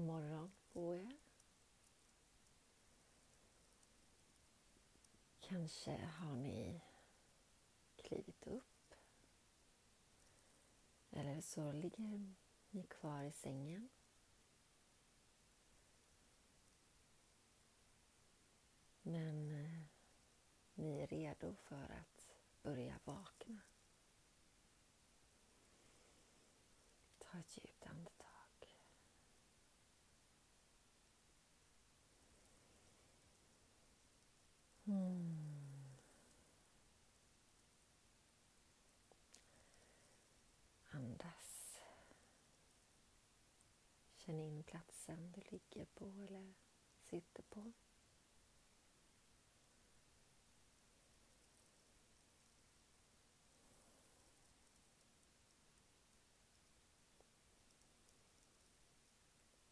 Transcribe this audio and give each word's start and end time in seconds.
God 0.00 0.06
morgon 0.06 0.52
på 0.72 0.94
er. 0.96 1.16
Kanske 5.40 5.96
har 5.96 6.36
ni 6.36 6.80
klivit 7.96 8.46
upp. 8.46 8.94
Eller 11.10 11.40
så 11.40 11.72
ligger 11.72 12.34
ni 12.70 12.82
kvar 12.82 13.22
i 13.22 13.32
sängen. 13.32 13.88
Men 19.02 19.50
eh, 19.50 19.82
ni 20.74 21.00
är 21.00 21.06
redo 21.06 21.54
för 21.54 21.84
att 21.84 22.36
börja 22.62 22.98
vakna. 23.04 23.60
Ta 27.18 27.38
ett 27.38 27.58
djupt 27.58 27.86
andetag. 27.86 28.30
Mm. 34.90 35.36
Andas. 40.90 41.78
Känn 44.30 44.40
in 44.40 44.62
platsen 44.62 45.32
du 45.32 45.40
ligger 45.50 45.84
på 45.84 46.04
eller 46.28 46.54
sitter 47.02 47.42
på. 47.42 47.72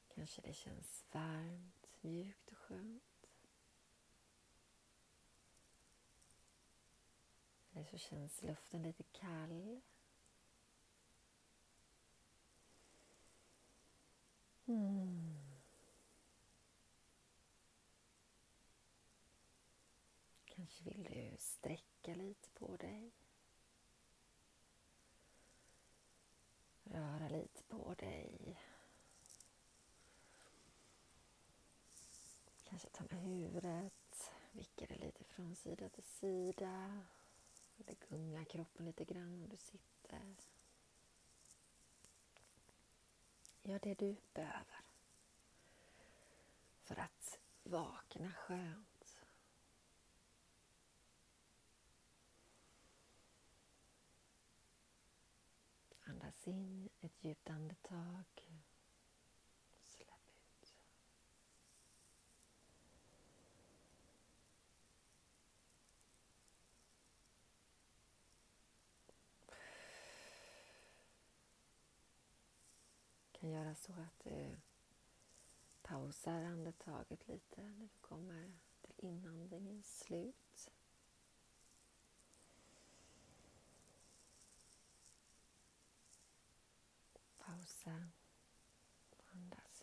Kanske 0.08 0.42
det 0.42 0.52
känns 0.52 1.04
varmt, 1.12 1.88
mjukt 2.00 2.50
och 2.50 2.58
skönt. 2.58 3.26
Eller 7.72 7.84
så 7.84 7.98
känns 7.98 8.42
luften 8.42 8.82
lite 8.82 9.02
kall. 9.02 9.80
Mm. 14.68 15.36
Kanske 20.44 20.84
vill 20.84 21.04
du 21.04 21.36
sträcka 21.38 22.14
lite 22.14 22.50
på 22.50 22.76
dig. 22.76 23.12
Röra 26.84 27.28
lite 27.28 27.62
på 27.62 27.94
dig. 27.94 28.60
Kanske 32.64 32.88
ta 32.88 33.04
med 33.10 33.22
huvudet, 33.22 34.30
vicka 34.52 34.86
det 34.86 34.96
lite 34.96 35.24
från 35.24 35.54
sida 35.56 35.88
till 35.88 36.04
sida. 36.04 37.06
Eller 37.78 37.96
gunga 38.08 38.44
kroppen 38.44 38.86
lite 38.86 39.04
grann 39.04 39.34
om 39.34 39.48
du 39.48 39.56
sitter. 39.56 40.57
Gör 43.68 43.78
det 43.78 43.94
du 43.94 44.16
behöver 44.34 44.84
för 46.82 47.00
att 47.00 47.38
vakna 47.62 48.32
skönt. 48.32 49.24
Andas 56.04 56.48
in 56.48 56.88
ett 57.00 57.24
djupt 57.24 57.50
andetag 57.50 58.24
göra 73.68 73.74
så 73.74 73.92
att 73.92 74.24
du 74.24 74.56
pausar 75.82 76.42
andetaget 76.42 77.28
lite 77.28 77.62
när 77.62 77.88
du 77.88 77.88
kommer 78.00 78.52
till 78.80 78.94
inandningens 78.98 79.98
slut. 79.98 80.70
Pausa 87.38 88.08
Andas. 89.32 89.77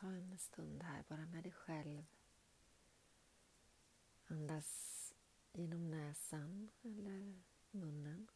Ta 0.00 0.06
en 0.06 0.38
stund 0.38 0.82
här 0.82 1.04
bara 1.08 1.26
med 1.26 1.42
dig 1.42 1.52
själv. 1.52 2.04
Andas 4.26 5.14
genom 5.52 5.90
näsan 5.90 6.70
eller 6.82 7.42
munnen. 7.70 8.28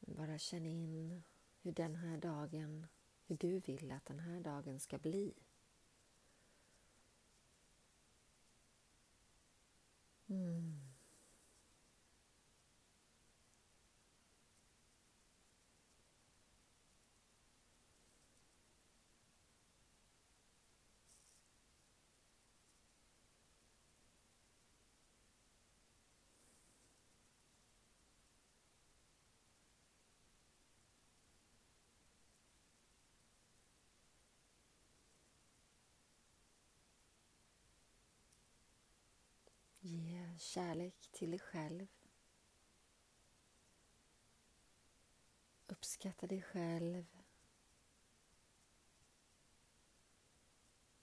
Bara 0.00 0.38
känn 0.38 0.66
in 0.66 1.22
hur 1.62 1.72
den 1.72 1.96
här 1.96 2.18
dagen, 2.18 2.86
hur 3.26 3.36
du 3.36 3.60
vill 3.60 3.92
att 3.92 4.06
den 4.06 4.20
här 4.20 4.40
dagen 4.40 4.80
ska 4.80 4.98
bli. 4.98 5.34
Mm. 10.26 10.84
Ge 39.84 40.23
kärlek 40.38 41.08
till 41.12 41.30
dig 41.30 41.40
själv. 41.40 41.86
Uppskatta 45.66 46.26
dig 46.26 46.42
själv. 46.42 47.06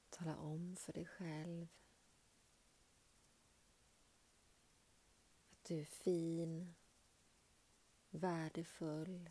Tala 0.09 0.37
om 0.37 0.75
för 0.75 0.93
dig 0.93 1.05
själv 1.05 1.67
att 5.51 5.63
du 5.63 5.79
är 5.79 5.85
fin, 5.85 6.75
värdefull 8.09 9.29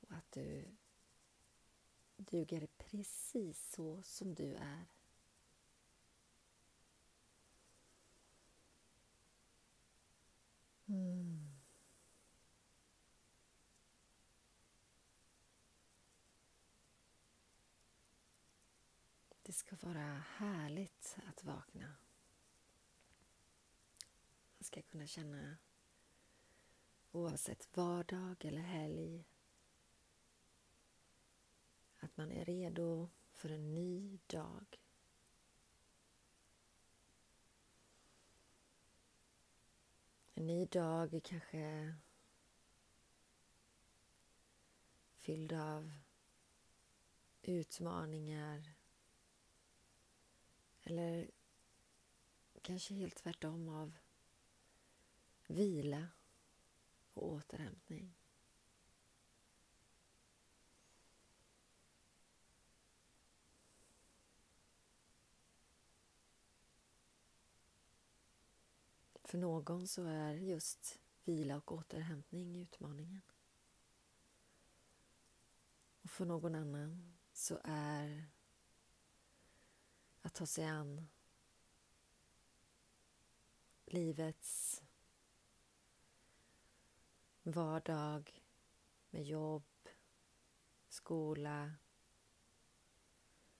och 0.00 0.12
att 0.12 0.32
du 0.32 0.76
duger 2.16 2.68
precis 2.78 3.70
så 3.70 4.02
som 4.02 4.34
du 4.34 4.54
är. 4.54 4.97
Mm. 10.88 11.52
Det 19.42 19.52
ska 19.52 19.76
vara 19.76 20.22
härligt 20.36 21.18
att 21.26 21.44
vakna. 21.44 21.96
Man 24.58 24.64
ska 24.64 24.82
kunna 24.82 25.06
känna 25.06 25.56
oavsett 27.10 27.76
vardag 27.76 28.44
eller 28.44 28.60
helg 28.60 29.24
att 31.98 32.16
man 32.16 32.30
är 32.30 32.44
redo 32.44 33.10
för 33.32 33.48
en 33.48 33.74
ny 33.74 34.18
dag. 34.26 34.78
En 40.38 40.46
ny 40.46 40.66
dag 40.66 41.20
kanske 41.24 41.94
fylld 45.16 45.52
av 45.52 45.92
utmaningar 47.42 48.74
eller 50.82 51.30
kanske 52.62 52.94
helt 52.94 53.16
tvärtom 53.16 53.68
av 53.68 53.92
vila 55.46 56.08
och 57.12 57.32
återhämtning. 57.32 58.14
För 69.28 69.38
någon 69.38 69.88
så 69.88 70.04
är 70.04 70.34
just 70.34 71.00
vila 71.24 71.56
och 71.56 71.72
återhämtning 71.72 72.56
utmaningen. 72.56 73.22
Och 76.02 76.10
för 76.10 76.24
någon 76.24 76.54
annan 76.54 77.16
så 77.32 77.60
är 77.64 78.30
att 80.22 80.34
ta 80.34 80.46
sig 80.46 80.64
an 80.64 81.08
livets 83.84 84.82
vardag 87.42 88.42
med 89.10 89.24
jobb, 89.24 89.88
skola, 90.88 91.74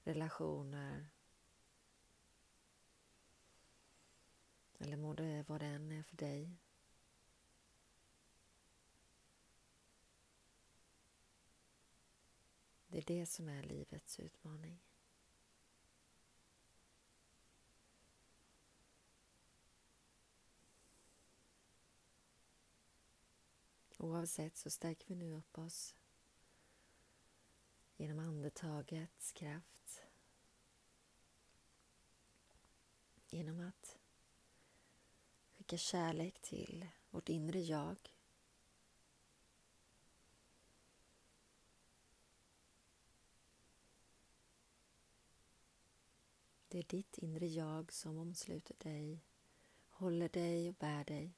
relationer 0.02 1.08
eller 4.78 4.96
må 4.96 5.14
det 5.14 5.44
vad 5.48 5.60
det 5.60 5.66
än 5.66 5.92
är 5.92 5.98
eh, 5.98 6.04
för 6.04 6.16
dig. 6.16 6.58
Det 12.88 12.98
är 12.98 13.02
det 13.02 13.26
som 13.26 13.48
är 13.48 13.62
livets 13.62 14.20
utmaning. 14.20 14.80
Oavsett 23.98 24.56
så 24.56 24.70
stärker 24.70 25.08
vi 25.08 25.14
nu 25.14 25.32
upp 25.32 25.58
oss 25.58 25.96
genom 27.96 28.18
andetagets 28.18 29.32
kraft. 29.32 30.02
Genom 33.30 33.60
att 33.60 33.97
skicka 35.68 35.76
kärlek 35.78 36.40
till 36.40 36.88
vårt 37.10 37.28
inre 37.28 37.60
jag. 37.60 37.96
Det 46.68 46.78
är 46.78 46.82
ditt 46.82 47.18
inre 47.18 47.46
jag 47.46 47.92
som 47.92 48.18
omsluter 48.18 48.76
dig, 48.78 49.24
håller 49.90 50.28
dig 50.28 50.68
och 50.68 50.74
bär 50.74 51.04
dig. 51.04 51.34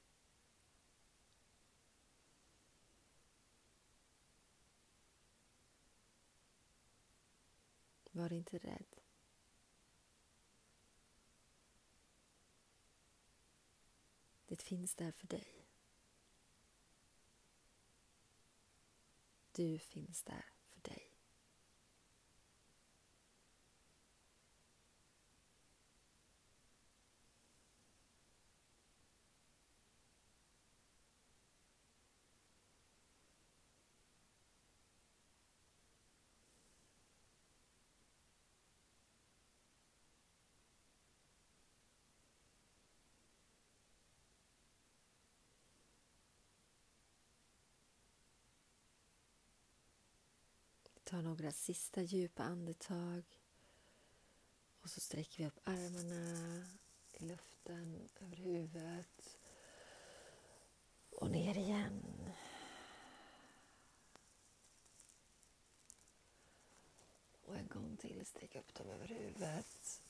Var 8.12 8.32
inte 8.32 8.58
rädd. 8.58 9.09
Det 14.50 14.62
finns 14.62 14.94
där 14.94 15.12
för 15.12 15.26
dig. 15.26 15.66
Du 19.52 19.78
finns 19.78 20.22
där 20.22 20.44
för 20.68 20.80
dig. 20.80 21.10
Ta 51.10 51.20
några 51.20 51.52
sista 51.52 52.02
djupa 52.02 52.42
andetag. 52.42 53.22
Och 54.82 54.90
så 54.90 55.00
sträcker 55.00 55.38
vi 55.38 55.46
upp 55.46 55.60
armarna 55.64 56.64
i 57.12 57.24
luften 57.24 58.08
över 58.20 58.36
huvudet. 58.36 59.38
Och 61.10 61.30
ner 61.30 61.58
igen. 61.58 62.02
Och 67.46 67.56
en 67.56 67.68
gång 67.68 67.96
till, 67.96 68.26
sträck 68.26 68.56
upp 68.56 68.74
dem 68.74 68.90
över 68.90 69.06
huvudet. 69.06 70.02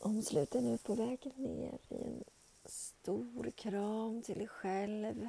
Omslut 0.00 0.50
dig 0.50 0.62
nu 0.62 0.78
på 0.78 0.94
vägen 0.94 1.32
ner 1.36 1.78
i 1.88 2.04
en 2.04 2.24
stor 2.64 3.50
kram 3.50 4.22
till 4.22 4.38
dig 4.38 4.48
själv. 4.48 5.28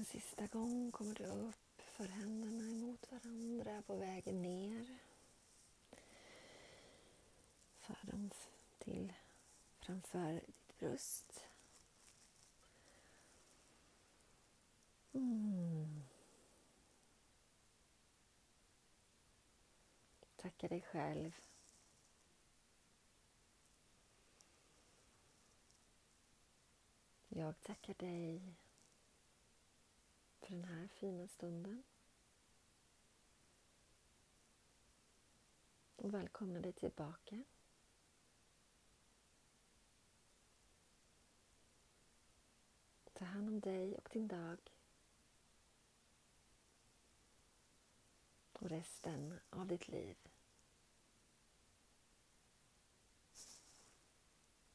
En 0.00 0.04
sista 0.04 0.46
gång 0.46 0.92
kommer 0.92 1.14
du 1.14 1.24
upp 1.24 1.80
för 1.80 2.08
händerna 2.08 2.68
emot 2.70 3.12
varandra 3.12 3.82
på 3.82 3.96
vägen 3.96 4.42
ner. 4.42 4.98
För 7.78 7.96
dem 8.02 8.30
till 8.78 9.12
framför 9.78 10.32
ditt 10.32 10.78
bröst. 10.78 11.44
Mm. 15.12 16.02
Tacka 20.36 20.68
dig 20.68 20.82
själv. 20.82 21.40
Jag 27.28 27.60
tackar 27.60 27.94
dig 27.94 28.54
för 30.50 30.56
den 30.56 30.64
här 30.64 30.88
fina 30.88 31.28
stunden. 31.28 31.82
Och 35.96 36.14
välkomna 36.14 36.60
dig 36.60 36.72
tillbaka. 36.72 37.44
Ta 43.12 43.24
hand 43.24 43.48
om 43.48 43.60
dig 43.60 43.96
och 43.96 44.08
din 44.12 44.28
dag. 44.28 44.58
Och 48.52 48.68
resten 48.68 49.40
av 49.50 49.66
ditt 49.66 49.88
liv. 49.88 50.16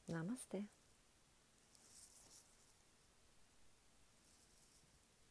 Namaste. 0.06 0.66